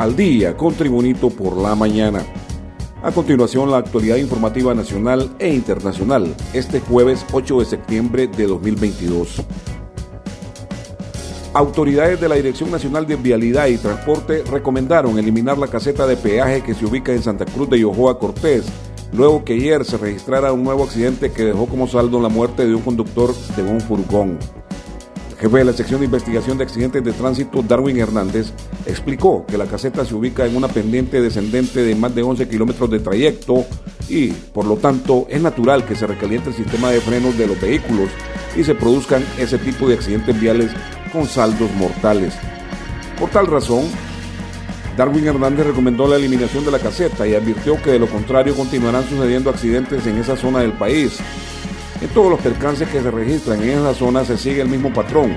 al 0.00 0.16
día 0.16 0.56
con 0.56 0.72
Tribunito 0.72 1.28
por 1.28 1.58
la 1.58 1.74
mañana. 1.74 2.24
A 3.02 3.12
continuación, 3.12 3.70
la 3.70 3.76
actualidad 3.76 4.16
informativa 4.16 4.72
nacional 4.72 5.30
e 5.38 5.52
internacional, 5.52 6.34
este 6.54 6.80
jueves 6.80 7.26
8 7.30 7.58
de 7.58 7.64
septiembre 7.66 8.26
de 8.26 8.46
2022. 8.46 9.42
Autoridades 11.52 12.18
de 12.18 12.30
la 12.30 12.36
Dirección 12.36 12.70
Nacional 12.70 13.06
de 13.06 13.16
Vialidad 13.16 13.66
y 13.66 13.76
Transporte 13.76 14.42
recomendaron 14.50 15.18
eliminar 15.18 15.58
la 15.58 15.68
caseta 15.68 16.06
de 16.06 16.16
peaje 16.16 16.62
que 16.62 16.72
se 16.72 16.86
ubica 16.86 17.12
en 17.12 17.22
Santa 17.22 17.44
Cruz 17.44 17.68
de 17.68 17.80
Yojoa 17.80 18.18
Cortés, 18.18 18.64
luego 19.12 19.44
que 19.44 19.52
ayer 19.52 19.84
se 19.84 19.98
registrara 19.98 20.54
un 20.54 20.64
nuevo 20.64 20.84
accidente 20.84 21.30
que 21.30 21.44
dejó 21.44 21.66
como 21.66 21.86
saldo 21.86 22.22
la 22.22 22.30
muerte 22.30 22.66
de 22.66 22.74
un 22.74 22.80
conductor 22.80 23.34
de 23.54 23.62
un 23.62 23.82
furgón 23.82 24.38
jefe 25.40 25.56
de 25.56 25.64
la 25.64 25.72
sección 25.72 26.00
de 26.00 26.06
investigación 26.06 26.58
de 26.58 26.64
accidentes 26.64 27.02
de 27.02 27.12
tránsito, 27.12 27.62
Darwin 27.62 27.98
Hernández, 27.98 28.52
explicó 28.84 29.46
que 29.46 29.56
la 29.56 29.64
caseta 29.64 30.04
se 30.04 30.14
ubica 30.14 30.44
en 30.44 30.54
una 30.54 30.68
pendiente 30.68 31.22
descendente 31.22 31.82
de 31.82 31.94
más 31.94 32.14
de 32.14 32.22
11 32.22 32.46
kilómetros 32.46 32.90
de 32.90 33.00
trayecto 33.00 33.64
y, 34.08 34.28
por 34.28 34.66
lo 34.66 34.76
tanto, 34.76 35.26
es 35.30 35.40
natural 35.40 35.86
que 35.86 35.96
se 35.96 36.06
recaliente 36.06 36.50
el 36.50 36.56
sistema 36.56 36.90
de 36.90 37.00
frenos 37.00 37.38
de 37.38 37.46
los 37.46 37.58
vehículos 37.58 38.10
y 38.54 38.64
se 38.64 38.74
produzcan 38.74 39.24
ese 39.38 39.56
tipo 39.56 39.88
de 39.88 39.94
accidentes 39.94 40.38
viales 40.38 40.72
con 41.10 41.26
saldos 41.26 41.72
mortales. 41.74 42.34
Por 43.18 43.30
tal 43.30 43.46
razón, 43.46 43.84
Darwin 44.96 45.26
Hernández 45.26 45.66
recomendó 45.66 46.06
la 46.06 46.16
eliminación 46.16 46.66
de 46.66 46.70
la 46.70 46.78
caseta 46.78 47.26
y 47.26 47.34
advirtió 47.34 47.80
que 47.80 47.92
de 47.92 47.98
lo 47.98 48.08
contrario 48.08 48.54
continuarán 48.54 49.08
sucediendo 49.08 49.48
accidentes 49.48 50.06
en 50.06 50.18
esa 50.18 50.36
zona 50.36 50.60
del 50.60 50.72
país, 50.72 51.18
en 52.00 52.08
todos 52.08 52.30
los 52.30 52.40
percances 52.40 52.88
que 52.88 53.00
se 53.00 53.10
registran 53.10 53.62
en 53.62 53.70
esa 53.70 53.94
zona 53.94 54.24
se 54.24 54.38
sigue 54.38 54.62
el 54.62 54.68
mismo 54.68 54.92
patrón, 54.92 55.34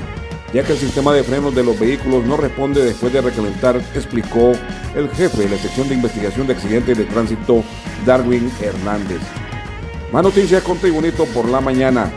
ya 0.54 0.64
que 0.64 0.74
el 0.74 0.78
sistema 0.78 1.14
de 1.14 1.24
frenos 1.24 1.54
de 1.56 1.64
los 1.64 1.80
vehículos 1.80 2.24
no 2.26 2.38
responde 2.38 2.84
después 2.84 3.12
de 3.12 3.22
recalentar, 3.22 3.78
explicó 3.96 4.54
el 4.96 5.10
jefe 5.10 5.44
de 5.44 5.50
la 5.50 5.58
sección 5.58 5.90
de 5.90 5.96
investigación 5.96 6.48
de 6.48 6.54
accidentes 6.54 6.98
de 6.98 7.06
tránsito, 7.06 7.64
Darwin 8.06 8.52
Hernández. 8.62 9.20
Más 10.12 10.24
noticias 10.24 10.62
con 10.64 10.78
Tribunito 10.78 11.26
por 11.26 11.50
la 11.50 11.60
mañana. 11.60 12.12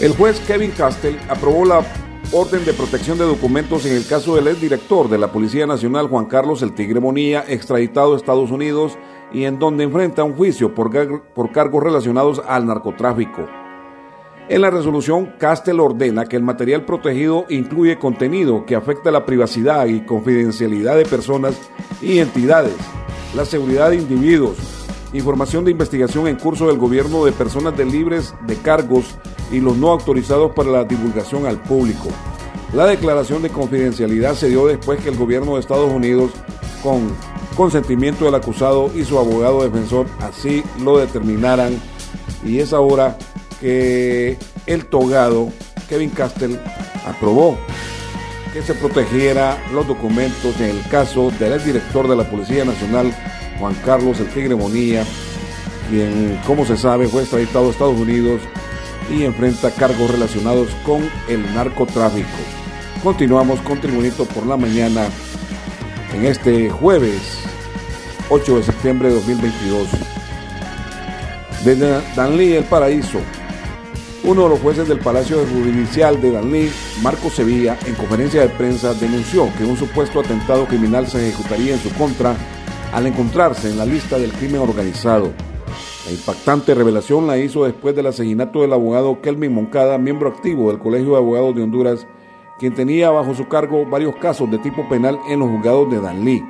El 0.00 0.16
juez 0.16 0.40
Kevin 0.40 0.72
Castell 0.72 1.16
aprobó 1.28 1.64
la 1.64 1.80
orden 2.32 2.64
de 2.64 2.72
protección 2.72 3.18
de 3.18 3.24
documentos 3.24 3.86
en 3.86 3.94
el 3.94 4.06
caso 4.06 4.34
del 4.34 4.48
exdirector 4.48 5.08
de 5.08 5.18
la 5.18 5.30
Policía 5.30 5.66
Nacional 5.66 6.08
Juan 6.08 6.24
Carlos 6.24 6.62
El 6.62 6.72
Tigre 6.72 6.98
Monía, 6.98 7.44
extraditado 7.46 8.14
a 8.14 8.16
Estados 8.16 8.50
Unidos 8.50 8.98
y 9.32 9.44
en 9.44 9.58
donde 9.58 9.84
enfrenta 9.84 10.24
un 10.24 10.34
juicio 10.34 10.74
por, 10.74 10.90
por 11.34 11.52
cargos 11.52 11.82
relacionados 11.82 12.42
al 12.46 12.66
narcotráfico. 12.66 13.48
En 14.48 14.60
la 14.60 14.70
resolución, 14.70 15.34
Castel 15.38 15.80
ordena 15.80 16.26
que 16.26 16.36
el 16.36 16.42
material 16.42 16.84
protegido 16.84 17.46
incluye 17.48 17.98
contenido 17.98 18.66
que 18.66 18.74
afecta 18.74 19.10
la 19.10 19.24
privacidad 19.24 19.86
y 19.86 20.04
confidencialidad 20.04 20.96
de 20.96 21.06
personas 21.06 21.54
y 22.02 22.18
entidades, 22.18 22.74
la 23.34 23.44
seguridad 23.44 23.90
de 23.90 23.96
individuos, 23.96 24.58
información 25.12 25.64
de 25.64 25.70
investigación 25.70 26.26
en 26.26 26.36
curso 26.36 26.66
del 26.66 26.78
gobierno 26.78 27.24
de 27.24 27.32
personas 27.32 27.76
de 27.76 27.84
libres 27.84 28.34
de 28.46 28.56
cargos 28.56 29.16
y 29.52 29.60
los 29.60 29.76
no 29.76 29.90
autorizados 29.90 30.52
para 30.52 30.70
la 30.70 30.84
divulgación 30.84 31.46
al 31.46 31.62
público. 31.62 32.08
La 32.74 32.86
declaración 32.86 33.42
de 33.42 33.50
confidencialidad 33.50 34.34
se 34.34 34.48
dio 34.48 34.66
después 34.66 35.00
que 35.00 35.10
el 35.10 35.16
gobierno 35.16 35.54
de 35.54 35.60
Estados 35.60 35.90
Unidos, 35.90 36.30
con 36.82 37.12
consentimiento 37.52 38.24
del 38.24 38.34
acusado 38.34 38.90
y 38.94 39.04
su 39.04 39.18
abogado 39.18 39.62
defensor 39.62 40.06
así 40.20 40.62
lo 40.80 40.98
determinaran 40.98 41.80
y 42.44 42.58
es 42.58 42.72
ahora 42.72 43.16
que 43.60 44.36
el 44.66 44.86
togado 44.86 45.48
Kevin 45.88 46.10
Castell 46.10 46.58
aprobó 47.06 47.58
que 48.52 48.62
se 48.62 48.74
protegiera 48.74 49.56
los 49.72 49.86
documentos 49.86 50.60
en 50.60 50.76
el 50.76 50.88
caso 50.88 51.30
del 51.38 51.54
exdirector 51.54 52.08
de 52.08 52.16
la 52.16 52.28
Policía 52.28 52.64
Nacional 52.64 53.14
Juan 53.58 53.74
Carlos 53.84 54.20
El 54.20 54.28
Tigre 54.28 54.54
Monía 54.54 55.04
quien 55.88 56.38
como 56.46 56.64
se 56.64 56.76
sabe 56.76 57.08
fue 57.08 57.22
extraditado 57.22 57.68
a 57.68 57.70
Estados 57.70 57.98
Unidos 57.98 58.40
y 59.10 59.24
enfrenta 59.24 59.70
cargos 59.70 60.10
relacionados 60.10 60.68
con 60.84 61.02
el 61.28 61.42
narcotráfico. 61.54 62.28
Continuamos 63.02 63.60
con 63.60 63.80
Tribunito 63.80 64.24
por 64.26 64.46
la 64.46 64.56
mañana 64.56 65.06
en 66.14 66.26
este 66.26 66.70
jueves 66.70 67.41
8 68.28 68.56
de 68.56 68.62
septiembre 68.62 69.08
de 69.08 69.14
2022. 69.14 69.88
Desde 71.64 72.00
Danlí, 72.16 72.54
El 72.54 72.64
Paraíso, 72.64 73.18
uno 74.24 74.44
de 74.44 74.48
los 74.50 74.60
jueces 74.60 74.88
del 74.88 75.00
Palacio 75.00 75.38
Judicial 75.46 76.20
de 76.20 76.30
Danlí, 76.30 76.70
Marco 77.02 77.28
Sevilla, 77.28 77.76
en 77.86 77.94
conferencia 77.94 78.42
de 78.42 78.48
prensa 78.48 78.94
denunció 78.94 79.48
que 79.58 79.64
un 79.64 79.76
supuesto 79.76 80.20
atentado 80.20 80.66
criminal 80.66 81.08
se 81.08 81.28
ejecutaría 81.28 81.74
en 81.74 81.80
su 81.80 81.92
contra 81.94 82.36
al 82.92 83.06
encontrarse 83.06 83.70
en 83.70 83.78
la 83.78 83.86
lista 83.86 84.18
del 84.18 84.32
crimen 84.32 84.60
organizado. 84.60 85.32
La 86.06 86.12
impactante 86.12 86.74
revelación 86.74 87.26
la 87.26 87.38
hizo 87.38 87.64
después 87.64 87.96
del 87.96 88.06
asesinato 88.06 88.60
del 88.60 88.72
abogado 88.72 89.20
Kelvin 89.20 89.54
Moncada, 89.54 89.98
miembro 89.98 90.28
activo 90.28 90.68
del 90.70 90.78
Colegio 90.78 91.12
de 91.12 91.16
Abogados 91.16 91.56
de 91.56 91.62
Honduras, 91.62 92.06
quien 92.58 92.74
tenía 92.74 93.10
bajo 93.10 93.34
su 93.34 93.48
cargo 93.48 93.86
varios 93.86 94.14
casos 94.16 94.50
de 94.50 94.58
tipo 94.58 94.88
penal 94.88 95.18
en 95.28 95.40
los 95.40 95.48
juzgados 95.48 95.90
de 95.90 96.00
Danlí. 96.00 96.44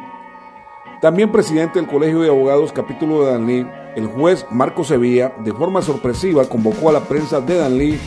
También 1.03 1.33
presidente 1.33 1.81
del 1.81 1.89
Colegio 1.89 2.21
de 2.21 2.29
Abogados 2.29 2.73
capítulo 2.73 3.25
de 3.25 3.33
Danlí, 3.33 3.67
el 3.97 4.07
juez 4.07 4.47
Marco 4.51 4.85
Sevilla, 4.85 5.35
de 5.45 5.53
forma 5.53 5.83
sorpresiva 5.83 6.45
convocó 6.45 6.89
a 6.89 6.93
la 6.93 7.01
prensa 7.01 7.41
de 7.41 7.57
Danlí 7.57 7.99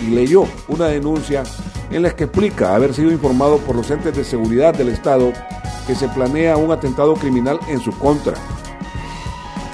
y 0.00 0.10
leyó 0.10 0.44
una 0.68 0.86
denuncia 0.86 1.42
en 1.90 2.02
la 2.02 2.14
que 2.14 2.24
explica 2.24 2.76
haber 2.76 2.94
sido 2.94 3.10
informado 3.10 3.58
por 3.58 3.74
los 3.74 3.90
entes 3.90 4.16
de 4.16 4.22
seguridad 4.22 4.72
del 4.72 4.90
Estado 4.90 5.32
que 5.88 5.96
se 5.96 6.08
planea 6.08 6.56
un 6.56 6.70
atentado 6.70 7.14
criminal 7.14 7.58
en 7.68 7.80
su 7.80 7.90
contra. 7.98 8.34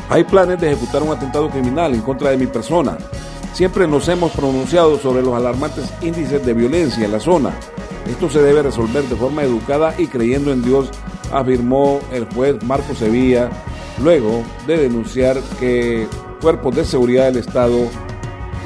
Hay 0.08 0.24
planes 0.24 0.58
de 0.58 0.72
ejecutar 0.72 1.02
un 1.02 1.12
atentado 1.12 1.50
criminal 1.50 1.94
en 1.94 2.00
contra 2.00 2.30
de 2.30 2.38
mi 2.38 2.46
persona, 2.46 2.96
Siempre 3.52 3.86
nos 3.86 4.08
hemos 4.08 4.32
pronunciado 4.32 4.98
sobre 4.98 5.20
los 5.20 5.34
alarmantes 5.34 5.92
índices 6.00 6.44
de 6.44 6.54
violencia 6.54 7.04
en 7.04 7.12
la 7.12 7.20
zona. 7.20 7.52
Esto 8.06 8.30
se 8.30 8.40
debe 8.40 8.62
resolver 8.62 9.04
de 9.04 9.14
forma 9.14 9.42
educada 9.42 9.94
y 9.98 10.06
creyendo 10.06 10.52
en 10.52 10.62
Dios, 10.62 10.90
afirmó 11.32 12.00
el 12.12 12.26
juez 12.26 12.62
Marco 12.64 12.94
Sevilla, 12.94 13.50
luego 14.02 14.42
de 14.66 14.76
denunciar 14.76 15.38
que 15.58 16.06
cuerpos 16.40 16.76
de 16.76 16.84
seguridad 16.84 17.26
del 17.26 17.38
Estado 17.38 17.78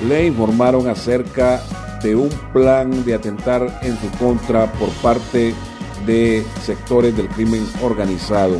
le 0.09 0.27
informaron 0.27 0.89
acerca 0.89 1.63
de 2.03 2.15
un 2.15 2.29
plan 2.53 3.05
de 3.05 3.15
atentar 3.15 3.81
en 3.83 3.99
su 3.99 4.11
contra 4.19 4.71
por 4.73 4.89
parte 5.03 5.55
de 6.05 6.45
sectores 6.63 7.17
del 7.17 7.29
crimen 7.29 7.67
organizado. 7.83 8.59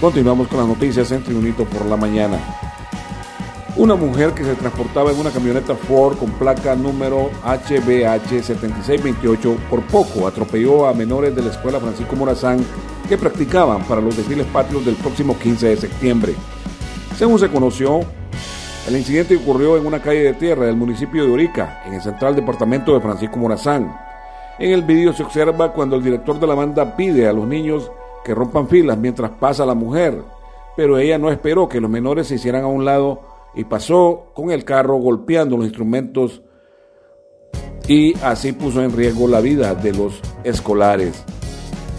Continuamos 0.00 0.48
con 0.48 0.58
las 0.58 0.68
noticias 0.68 1.12
en 1.12 1.22
Tribunito 1.22 1.64
por 1.64 1.86
la 1.86 1.96
mañana. 1.96 2.38
Una 3.76 3.94
mujer 3.94 4.32
que 4.32 4.44
se 4.44 4.54
transportaba 4.54 5.12
en 5.12 5.18
una 5.18 5.30
camioneta 5.30 5.74
Ford 5.74 6.18
con 6.18 6.30
placa 6.32 6.74
número 6.74 7.30
HBH 7.42 8.42
7628 8.42 9.56
por 9.70 9.82
poco 9.86 10.26
atropelló 10.26 10.86
a 10.86 10.92
menores 10.92 11.34
de 11.34 11.42
la 11.42 11.50
escuela 11.50 11.80
Francisco 11.80 12.14
Morazán 12.14 12.62
que 13.12 13.18
practicaban 13.18 13.84
para 13.84 14.00
los 14.00 14.16
desfiles 14.16 14.46
patrios 14.46 14.86
del 14.86 14.94
próximo 14.94 15.38
15 15.38 15.68
de 15.68 15.76
septiembre. 15.76 16.34
Según 17.14 17.38
se 17.38 17.50
conoció, 17.50 18.00
el 18.88 18.96
incidente 18.96 19.36
ocurrió 19.36 19.76
en 19.76 19.84
una 19.84 20.00
calle 20.00 20.22
de 20.22 20.32
tierra 20.32 20.64
del 20.64 20.76
municipio 20.76 21.26
de 21.26 21.30
Orica, 21.30 21.82
en 21.84 21.92
el 21.92 22.00
central 22.00 22.34
departamento 22.34 22.94
de 22.94 23.02
Francisco 23.02 23.36
Morazán. 23.36 23.94
En 24.58 24.70
el 24.70 24.80
vídeo 24.80 25.12
se 25.12 25.24
observa 25.24 25.74
cuando 25.74 25.96
el 25.96 26.02
director 26.02 26.40
de 26.40 26.46
la 26.46 26.54
banda 26.54 26.96
pide 26.96 27.28
a 27.28 27.34
los 27.34 27.46
niños 27.46 27.92
que 28.24 28.34
rompan 28.34 28.66
filas 28.66 28.96
mientras 28.96 29.32
pasa 29.32 29.66
la 29.66 29.74
mujer, 29.74 30.22
pero 30.74 30.96
ella 30.96 31.18
no 31.18 31.30
esperó 31.30 31.68
que 31.68 31.82
los 31.82 31.90
menores 31.90 32.28
se 32.28 32.36
hicieran 32.36 32.64
a 32.64 32.68
un 32.68 32.86
lado 32.86 33.20
y 33.54 33.64
pasó 33.64 34.30
con 34.32 34.50
el 34.50 34.64
carro 34.64 34.96
golpeando 34.96 35.58
los 35.58 35.66
instrumentos 35.66 36.40
y 37.86 38.14
así 38.20 38.52
puso 38.52 38.82
en 38.82 38.96
riesgo 38.96 39.28
la 39.28 39.42
vida 39.42 39.74
de 39.74 39.92
los 39.92 40.18
escolares. 40.44 41.22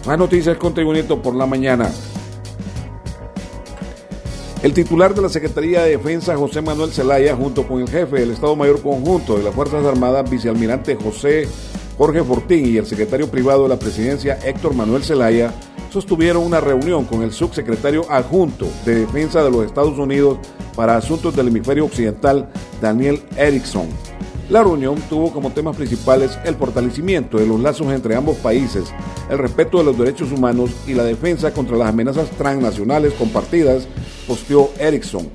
Más 0.06 0.18
noticias 0.18 0.58
con 0.58 0.74
por 1.22 1.36
la 1.36 1.46
mañana. 1.46 1.90
El 4.62 4.74
titular 4.74 5.14
de 5.14 5.22
la 5.22 5.30
Secretaría 5.30 5.84
de 5.84 5.92
Defensa, 5.92 6.36
José 6.36 6.62
Manuel 6.62 6.92
Zelaya, 6.92 7.36
junto 7.36 7.68
con 7.68 7.82
el 7.82 7.90
jefe 7.90 8.20
del 8.20 8.32
Estado 8.32 8.56
Mayor 8.56 8.82
Conjunto 8.82 9.38
de 9.38 9.44
las 9.44 9.54
Fuerzas 9.54 9.86
Armadas, 9.86 10.30
vicealmirante 10.30 10.96
José 10.96 11.48
Jorge 11.98 12.24
Fortín 12.24 12.66
y 12.66 12.78
el 12.78 12.86
secretario 12.86 13.30
privado 13.30 13.64
de 13.64 13.70
la 13.70 13.80
presidencia, 13.80 14.40
Héctor 14.44 14.74
Manuel 14.74 15.04
Zelaya, 15.04 15.54
sostuvieron 15.92 16.44
una 16.44 16.60
reunión 16.60 17.06
con 17.06 17.22
el 17.22 17.32
subsecretario 17.32 18.10
adjunto 18.10 18.68
de 18.86 18.96
Defensa 19.02 19.44
de 19.44 19.52
los 19.52 19.66
Estados 19.66 19.98
Unidos 20.00 20.40
para 20.76 20.98
Asuntos 20.98 21.36
del 21.36 21.50
Hemisferio 21.50 21.86
Occidental, 21.86 22.50
Daniel 22.82 23.22
Erickson. 23.38 23.88
La 24.54 24.62
reunión 24.62 25.02
tuvo 25.10 25.34
como 25.34 25.50
temas 25.50 25.76
principales 25.76 26.38
el 26.46 26.54
fortalecimiento 26.54 27.40
de 27.40 27.48
los 27.48 27.60
lazos 27.60 27.92
entre 27.92 28.16
ambos 28.16 28.38
países, 28.38 28.84
el 29.28 29.40
respeto 29.40 29.80
de 29.80 29.84
los 29.86 29.98
derechos 29.98 30.32
humanos 30.32 30.70
y 30.86 30.94
la 30.94 31.04
defensa 31.04 31.52
contra 31.52 31.76
las 31.76 31.90
amenazas 31.90 32.30
transnacionales 32.38 33.16
compartidas, 33.16 33.88
posteó 34.28 34.70
Erickson. 34.78 35.28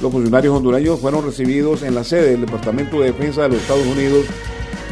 Los 0.00 0.12
funcionarios 0.12 0.54
hondureños 0.54 1.00
fueron 1.00 1.24
recibidos 1.24 1.82
en 1.82 1.96
la 1.96 2.04
sede 2.04 2.30
del 2.30 2.42
Departamento 2.42 3.00
de 3.00 3.06
Defensa 3.06 3.42
de 3.42 3.48
los 3.48 3.58
Estados 3.60 3.86
Unidos 3.88 4.26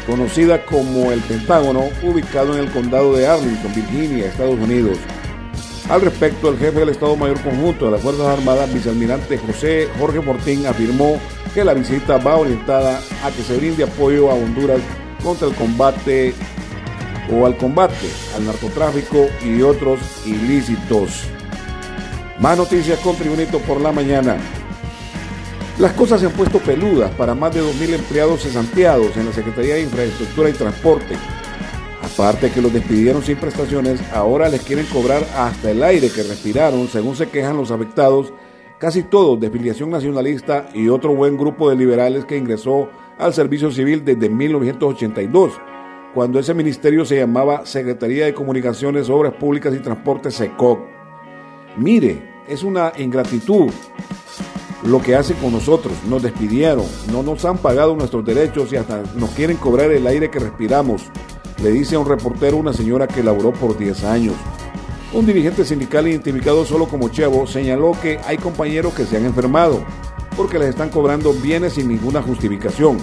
conocida 0.09 0.67
como 0.67 1.13
el 1.13 1.21
Pentágono, 1.21 1.85
ubicado 2.03 2.55
en 2.55 2.65
el 2.65 2.73
condado 2.73 3.15
de 3.15 3.29
Arlington, 3.29 3.73
Virginia, 3.77 4.27
Estados 4.27 4.59
Unidos. 4.59 4.99
Al 5.89 6.03
respecto, 6.03 6.51
el 6.51 6.59
jefe 6.59 6.81
del 6.81 6.91
Estado 6.91 7.17
Mayor 7.17 7.41
Conjunto 7.41 7.87
de 7.87 7.93
las 7.93 8.03
Fuerzas 8.03 8.27
Armadas, 8.27 8.73
vicealmirante 8.73 9.39
José 9.39 9.89
Jorge 9.99 10.21
Fortín, 10.21 10.67
afirmó 10.67 11.19
que 11.55 11.65
la 11.65 11.73
visita 11.73 12.19
va 12.19 12.37
orientada 12.37 13.01
a 13.25 13.31
que 13.31 13.43
se 13.43 13.57
brinde 13.57 13.85
apoyo 13.85 14.31
a 14.31 14.35
Honduras 14.35 14.81
contra 15.23 15.49
el 15.49 15.55
combate 15.55 16.35
o 17.33 17.47
al 17.47 17.57
combate 17.57 18.11
al 18.37 18.45
narcotráfico 18.45 19.29
y 19.43 19.63
otros 19.63 19.99
ilícitos. 20.27 21.23
Más 22.39 22.59
noticias 22.59 22.99
con 23.01 23.17
Tribunito 23.17 23.59
por 23.61 23.81
la 23.81 23.91
mañana. 23.91 24.37
Las 25.79 25.93
cosas 25.93 26.21
se 26.21 26.27
han 26.27 26.33
puesto 26.33 26.59
peludas 26.59 27.11
para 27.13 27.35
más 27.35 27.55
de 27.55 27.63
2.000 27.63 27.95
empleados 27.95 28.43
cesanteados 28.43 29.17
en 29.17 29.25
la 29.25 29.33
Secretaría 29.33 29.77
de 29.77 29.83
Infraestructura 29.83 30.51
y 30.51 30.53
Transporte. 30.53 31.17
Aparte 32.19 32.51
que 32.51 32.61
los 32.61 32.73
despidieron 32.73 33.23
sin 33.23 33.37
prestaciones, 33.37 34.01
ahora 34.13 34.49
les 34.49 34.63
quieren 34.63 34.87
cobrar 34.87 35.25
hasta 35.37 35.71
el 35.71 35.85
aire 35.85 36.11
que 36.11 36.25
respiraron, 36.25 36.89
según 36.89 37.15
se 37.15 37.29
quejan 37.29 37.57
los 37.57 37.71
afectados, 37.71 38.33
casi 38.81 39.05
todos 39.05 39.39
de 39.39 39.49
filiación 39.49 39.89
nacionalista 39.89 40.69
y 40.75 40.89
otro 40.89 41.15
buen 41.15 41.37
grupo 41.37 41.71
de 41.71 41.77
liberales 41.77 42.25
que 42.25 42.37
ingresó 42.37 42.91
al 43.21 43.35
servicio 43.35 43.71
civil 43.71 44.05
desde 44.05 44.29
1982, 44.29 45.53
cuando 46.13 46.41
ese 46.41 46.55
ministerio 46.55 47.05
se 47.05 47.19
llamaba 47.19 47.65
Secretaría 47.65 48.25
de 48.25 48.35
Comunicaciones, 48.35 49.09
Obras 49.09 49.35
Públicas 49.35 49.73
y 49.73 49.79
Transporte 49.79 50.33
SECOC. 50.33 50.81
Mire, 51.77 52.21
es 52.49 52.65
una 52.65 52.93
ingratitud 52.99 53.71
lo 54.83 55.01
que 55.01 55.15
hacen 55.15 55.37
con 55.37 55.53
nosotros. 55.53 55.93
Nos 56.09 56.25
despidieron, 56.25 56.85
no 57.13 57.23
nos 57.23 57.45
han 57.45 57.59
pagado 57.59 57.95
nuestros 57.95 58.25
derechos 58.25 58.73
y 58.73 58.77
hasta 58.77 59.05
nos 59.15 59.31
quieren 59.31 59.57
cobrar 59.57 59.93
el 59.93 60.05
aire 60.05 60.31
que 60.31 60.41
respiramos, 60.41 61.13
le 61.63 61.71
dice 61.71 61.97
a 61.97 61.99
un 61.99 62.09
reportero 62.09 62.57
una 62.57 62.73
señora 62.73 63.07
que 63.09 63.23
laboró 63.23 63.53
por 63.53 63.77
10 63.77 64.05
años. 64.05 64.35
Un 65.13 65.27
dirigente 65.27 65.65
sindical 65.65 66.07
identificado 66.07 66.65
solo 66.65 66.87
como 66.87 67.09
Chevo 67.09 67.47
señaló 67.47 67.93
que 68.01 68.21
hay 68.27 68.37
compañeros 68.37 68.95
que 68.95 69.07
se 69.07 69.17
han 69.17 69.25
enfermado 69.25 69.85
porque 70.37 70.59
les 70.59 70.69
están 70.69 70.91
cobrando 70.91 71.33
bienes 71.33 71.75
sin 71.75 71.89
ninguna 71.89 72.23
justificación. 72.23 72.99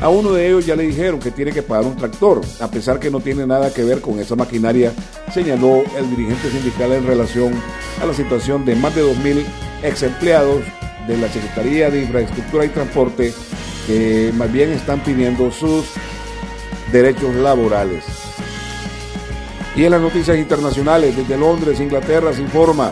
A 0.00 0.08
uno 0.08 0.32
de 0.32 0.48
ellos 0.48 0.64
ya 0.64 0.76
le 0.76 0.84
dijeron 0.84 1.20
que 1.20 1.30
tiene 1.30 1.52
que 1.52 1.62
pagar 1.62 1.84
un 1.84 1.96
tractor, 1.96 2.40
a 2.58 2.70
pesar 2.70 2.98
que 2.98 3.10
no 3.10 3.20
tiene 3.20 3.46
nada 3.46 3.74
que 3.74 3.84
ver 3.84 4.00
con 4.00 4.18
esa 4.18 4.34
maquinaria, 4.34 4.94
señaló 5.30 5.82
el 5.98 6.08
dirigente 6.08 6.50
sindical 6.50 6.92
en 6.92 7.06
relación 7.06 7.52
a 8.00 8.06
la 8.06 8.14
situación 8.14 8.64
de 8.64 8.76
más 8.76 8.94
de 8.94 9.04
2.000 9.04 9.44
ex 9.82 10.02
empleados 10.02 10.62
de 11.06 11.18
la 11.18 11.28
Secretaría 11.28 11.90
de 11.90 12.02
Infraestructura 12.02 12.64
y 12.64 12.68
Transporte 12.68 13.34
que 13.86 14.32
más 14.36 14.50
bien 14.50 14.70
están 14.70 15.00
pidiendo 15.00 15.50
sus 15.50 15.84
derechos 16.92 17.34
laborales. 17.34 18.04
Y 19.76 19.84
en 19.84 19.92
las 19.92 20.00
noticias 20.00 20.36
internacionales, 20.36 21.16
desde 21.16 21.36
Londres, 21.36 21.80
Inglaterra, 21.80 22.32
se 22.32 22.42
informa, 22.42 22.90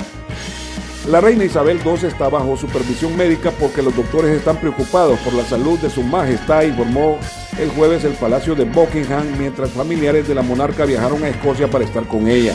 la 1.08 1.20
reina 1.20 1.44
Isabel 1.44 1.80
II 1.84 2.06
está 2.06 2.28
bajo 2.28 2.56
supervisión 2.56 3.16
médica 3.16 3.50
porque 3.50 3.82
los 3.82 3.96
doctores 3.96 4.36
están 4.36 4.58
preocupados 4.58 5.18
por 5.20 5.32
la 5.32 5.44
salud 5.44 5.78
de 5.78 5.88
su 5.88 6.02
majestad, 6.02 6.64
informó 6.64 7.18
el 7.58 7.70
jueves 7.70 8.04
el 8.04 8.12
Palacio 8.12 8.54
de 8.54 8.64
Buckingham 8.64 9.26
mientras 9.38 9.70
familiares 9.70 10.28
de 10.28 10.34
la 10.34 10.42
monarca 10.42 10.84
viajaron 10.84 11.24
a 11.24 11.28
Escocia 11.28 11.68
para 11.70 11.84
estar 11.84 12.06
con 12.06 12.28
ella. 12.28 12.54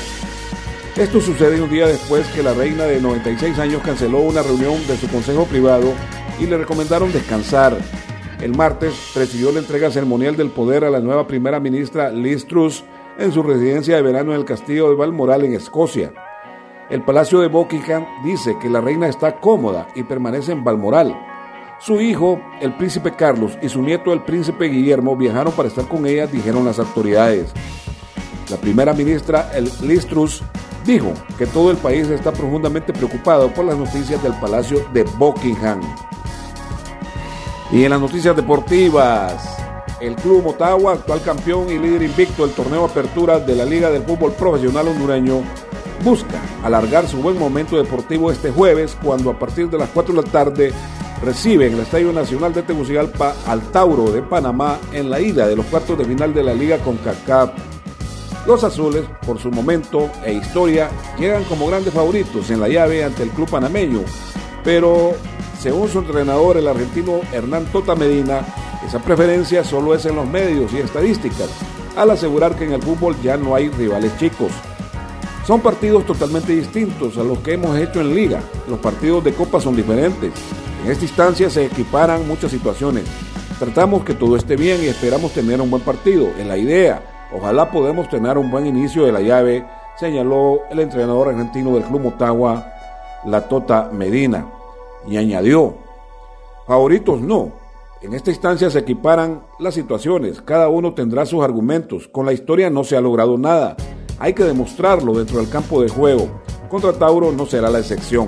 Esto 0.96 1.20
sucede 1.20 1.60
un 1.60 1.72
día 1.72 1.88
después 1.88 2.28
que 2.28 2.44
la 2.44 2.54
reina 2.54 2.84
de 2.84 3.02
96 3.02 3.58
años 3.58 3.82
canceló 3.82 4.20
una 4.20 4.44
reunión 4.44 4.86
de 4.86 4.98
su 4.98 5.08
consejo 5.08 5.46
privado 5.46 5.92
y 6.40 6.46
le 6.46 6.56
recomendaron 6.56 7.12
descansar. 7.12 7.76
El 8.44 8.58
martes 8.58 8.94
presidió 9.14 9.54
la 9.54 9.60
entrega 9.60 9.90
ceremonial 9.90 10.36
del 10.36 10.50
poder 10.50 10.84
a 10.84 10.90
la 10.90 11.00
nueva 11.00 11.26
primera 11.26 11.62
ministra 11.62 12.10
Liz 12.12 12.46
Truss 12.46 12.84
en 13.18 13.32
su 13.32 13.42
residencia 13.42 13.96
de 13.96 14.02
verano 14.02 14.34
en 14.34 14.40
el 14.40 14.44
castillo 14.44 14.90
de 14.90 14.96
Balmoral 14.96 15.46
en 15.46 15.54
Escocia. 15.54 16.12
El 16.90 17.04
Palacio 17.04 17.40
de 17.40 17.48
Buckingham 17.48 18.06
dice 18.26 18.58
que 18.62 18.70
la 18.70 18.82
reina 18.82 19.08
está 19.08 19.40
cómoda 19.40 19.88
y 19.96 20.04
permanece 20.04 20.52
en 20.52 20.62
Balmoral. 20.62 21.18
Su 21.80 22.02
hijo, 22.02 22.42
el 22.60 22.76
príncipe 22.76 23.14
Carlos, 23.16 23.58
y 23.62 23.70
su 23.70 23.82
nieto, 23.82 24.12
el 24.12 24.24
príncipe 24.24 24.66
Guillermo, 24.66 25.16
viajaron 25.16 25.54
para 25.54 25.70
estar 25.70 25.88
con 25.88 26.06
ella, 26.06 26.28
dijeron 26.28 26.66
las 26.66 26.80
autoridades. 26.80 27.54
La 28.50 28.58
primera 28.58 28.92
ministra, 28.92 29.52
el 29.56 29.72
Liz 29.84 30.06
Truss, 30.06 30.44
dijo 30.86 31.14
que 31.38 31.46
todo 31.46 31.72
el 31.72 31.78
país 31.78 32.10
está 32.10 32.34
profundamente 32.34 32.92
preocupado 32.92 33.54
por 33.54 33.64
las 33.64 33.78
noticias 33.78 34.22
del 34.22 34.34
Palacio 34.34 34.86
de 34.92 35.04
Buckingham. 35.18 35.80
Y 37.74 37.84
en 37.84 37.90
las 37.90 38.00
noticias 38.00 38.36
deportivas, 38.36 39.58
el 40.00 40.16
Club 40.16 40.44
Motagua, 40.44 40.94
actual 40.94 41.24
campeón 41.24 41.72
y 41.72 41.80
líder 41.80 42.04
invicto 42.04 42.46
del 42.46 42.56
torneo 42.56 42.86
Apertura 42.86 43.40
de 43.40 43.56
la 43.56 43.66
Liga 43.66 43.90
del 43.90 44.04
Fútbol 44.04 44.32
Profesional 44.34 44.90
Hondureño, 44.90 45.42
busca 46.04 46.40
alargar 46.64 47.08
su 47.08 47.18
buen 47.18 47.40
momento 47.40 47.76
deportivo 47.76 48.32
este 48.32 48.52
jueves 48.52 48.96
cuando 49.02 49.32
a 49.32 49.40
partir 49.40 49.72
de 49.72 49.80
las 49.80 49.90
4 49.90 50.14
de 50.14 50.22
la 50.22 50.32
tarde 50.32 50.74
recibe 51.24 51.66
en 51.66 51.74
el 51.74 51.80
Estadio 51.80 52.14
Nacional 52.14 52.54
de 52.54 52.62
Tegucigalpa 52.62 53.34
al 53.48 53.64
Tauro 53.72 54.12
de 54.12 54.22
Panamá 54.22 54.78
en 54.92 55.10
la 55.10 55.20
ida 55.20 55.48
de 55.48 55.56
los 55.56 55.66
cuartos 55.66 55.98
de 55.98 56.06
final 56.06 56.32
de 56.32 56.44
la 56.44 56.54
Liga 56.54 56.78
con 56.78 56.98
CACAP 56.98 57.56
los 58.46 58.64
azules, 58.64 59.06
por 59.26 59.40
su 59.40 59.50
momento 59.50 60.12
e 60.26 60.34
historia, 60.34 60.90
llegan 61.18 61.46
como 61.46 61.66
grandes 61.66 61.94
favoritos 61.94 62.50
en 62.50 62.60
la 62.60 62.68
llave 62.68 63.04
ante 63.04 63.24
el 63.24 63.30
club 63.30 63.50
panameño, 63.50 64.02
pero 64.66 65.14
según 65.64 65.88
su 65.88 66.00
entrenador, 66.00 66.58
el 66.58 66.68
argentino 66.68 67.22
Hernán 67.32 67.66
Tota 67.72 67.96
Medina, 67.96 68.42
esa 68.86 69.00
preferencia 69.00 69.64
solo 69.64 69.96
es 69.96 70.06
en 70.06 70.18
los 70.18 70.28
medios 70.28 70.74
y 70.74 70.78
estadísticas, 70.78 71.50
al 71.96 72.12
asegurar 72.12 72.56
que 72.56 72.66
en 72.66 72.74
el 72.74 72.84
fútbol 72.84 73.16
ya 73.24 73.38
no 73.38 73.56
hay 73.56 73.70
rivales 73.70 74.16
chicos. 74.18 74.52
Son 75.48 75.62
partidos 75.62 76.06
totalmente 76.06 76.54
distintos 76.54 77.18
a 77.18 77.24
los 77.24 77.40
que 77.40 77.54
hemos 77.54 77.78
hecho 77.78 78.02
en 78.02 78.14
liga. 78.14 78.42
Los 78.68 78.80
partidos 78.80 79.24
de 79.24 79.34
copa 79.34 79.62
son 79.62 79.76
diferentes. 79.76 80.34
En 80.84 80.92
esta 80.92 81.06
instancia 81.06 81.50
se 81.50 81.66
equiparan 81.66 82.28
muchas 82.28 82.52
situaciones. 82.52 83.06
Tratamos 83.58 84.04
que 84.04 84.14
todo 84.14 84.36
esté 84.36 84.58
bien 84.58 84.84
y 84.84 84.88
esperamos 84.88 85.32
tener 85.32 85.62
un 85.62 85.72
buen 85.72 85.84
partido. 85.84 86.28
En 86.38 86.50
la 86.50 86.58
idea, 86.58 87.02
Ojalá 87.36 87.72
podamos 87.72 88.10
tener 88.10 88.38
un 88.38 88.52
buen 88.52 88.68
inicio 88.68 89.06
de 89.06 89.12
la 89.12 89.20
llave, 89.20 89.66
señaló 89.96 90.62
el 90.70 90.80
entrenador 90.80 91.30
argentino 91.30 91.74
del 91.74 91.84
Club 91.84 92.02
Motagua, 92.02 92.72
la 93.26 93.48
Tota 93.48 93.90
Medina, 93.92 94.46
y 95.08 95.18
añadió, 95.18 95.76
favoritos 96.68 97.22
no, 97.22 97.52
en 98.02 98.14
esta 98.14 98.32
instancia 98.32 98.70
se 98.70 98.80
equiparan 98.80 99.44
las 99.60 99.74
situaciones, 99.74 100.42
cada 100.42 100.68
uno 100.70 100.94
tendrá 100.94 101.26
sus 101.26 101.44
argumentos, 101.44 102.08
con 102.08 102.26
la 102.26 102.34
historia 102.34 102.70
no 102.70 102.84
se 102.84 102.98
ha 102.98 103.02
logrado 103.02 103.38
nada, 103.38 103.78
hay 104.20 104.34
que 104.34 104.44
demostrarlo 104.44 105.14
dentro 105.14 105.38
del 105.38 105.50
campo 105.50 105.82
de 105.82 105.90
juego, 105.90 106.28
contra 106.70 106.94
Tauro 106.94 107.32
no 107.32 107.46
será 107.46 107.70
la 107.70 107.80
excepción. 107.80 108.26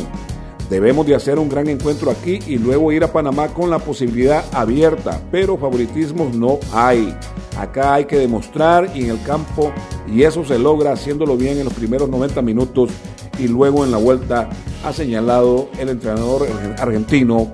Debemos 0.70 1.06
de 1.06 1.14
hacer 1.14 1.38
un 1.38 1.48
gran 1.48 1.68
encuentro 1.68 2.10
aquí 2.10 2.40
y 2.48 2.58
luego 2.58 2.92
ir 2.92 3.04
a 3.04 3.12
Panamá 3.12 3.50
con 3.50 3.70
la 3.70 3.78
posibilidad 3.78 4.44
abierta, 4.52 5.22
pero 5.32 5.58
favoritismos 5.58 6.36
no 6.36 6.60
hay. 6.74 7.16
Acá 7.58 7.94
hay 7.94 8.06
que 8.06 8.18
demostrar 8.18 8.90
y 8.96 9.04
en 9.04 9.12
el 9.12 9.24
campo, 9.24 9.72
y 10.08 10.24
eso 10.24 10.46
se 10.46 10.60
logra 10.60 10.92
haciéndolo 10.92 11.38
bien 11.38 11.58
en 11.58 11.66
los 11.66 11.74
primeros 11.74 12.10
90 12.10 12.42
minutos 12.42 12.92
y 13.40 13.48
luego 13.48 13.84
en 13.84 13.92
la 13.92 13.98
vuelta, 13.98 14.50
ha 14.84 14.94
señalado 14.94 15.70
el 15.80 15.90
entrenador 15.90 16.48
argentino 16.78 17.52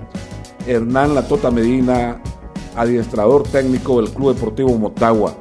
Hernán 0.68 1.16
Latota 1.16 1.50
Medina, 1.50 2.22
adiestrador 2.76 3.44
técnico 3.44 4.02
del 4.02 4.12
Club 4.12 4.36
Deportivo 4.36 4.78
Motagua. 4.78 5.36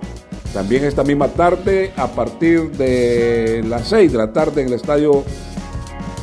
También 0.55 0.85
esta 0.85 1.05
misma 1.05 1.29
tarde, 1.29 1.93
a 1.97 2.09
partir 2.09 2.73
de 2.73 3.63
las 3.67 3.89
6 3.89 4.13
de 4.13 4.19
la 4.19 4.33
tarde 4.33 4.63
en 4.63 4.69
el 4.69 4.75
Estadio 4.75 5.25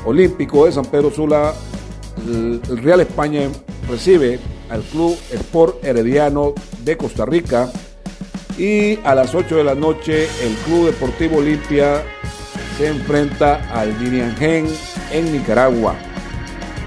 Olímpico 0.05 0.65
de 0.65 0.71
San 0.71 0.85
Pedro 0.85 1.11
Sula, 1.11 1.53
el 2.25 2.77
Real 2.81 3.01
España 3.01 3.41
recibe 3.89 4.39
al 4.69 4.81
Club 4.81 5.15
Sport 5.31 5.83
Herediano 5.83 6.53
de 6.83 6.97
Costa 6.97 7.25
Rica 7.25 7.71
y 8.57 8.99
a 9.03 9.13
las 9.13 9.35
8 9.35 9.57
de 9.57 9.63
la 9.63 9.75
noche 9.75 10.27
el 10.41 10.53
Club 10.65 10.87
Deportivo 10.87 11.37
Olimpia 11.37 12.03
se 12.77 12.87
enfrenta 12.87 13.67
al 13.71 13.97
Diriangén 13.99 14.67
en 15.11 15.31
Nicaragua. 15.31 15.95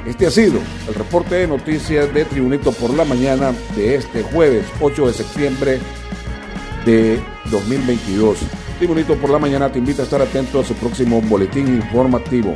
Este 0.07 0.27
ha 0.27 0.31
sido 0.31 0.61
el 0.89 0.95
reporte 0.95 1.37
de 1.37 1.47
noticias 1.47 2.13
de 2.13 2.25
Tribunito 2.25 2.73
por 2.73 2.93
la 2.95 3.05
mañana 3.05 3.53
de 3.77 3.97
este 3.97 4.23
jueves 4.23 4.67
8 4.81 5.07
de 5.07 5.13
septiembre 5.13 5.79
de 6.85 7.21
2022. 7.51 8.39
Tribunito 8.79 9.15
por 9.17 9.31
la 9.31 9.39
mañana 9.39 9.71
te 9.71 9.79
invita 9.79 10.03
a 10.03 10.05
estar 10.05 10.23
atento 10.23 10.61
a 10.61 10.65
su 10.65 10.75
próximo 10.75 11.21
boletín 11.21 11.69
informativo. 11.69 12.55